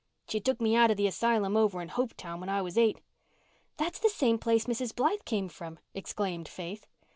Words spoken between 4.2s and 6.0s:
place Mrs. Blythe came from,"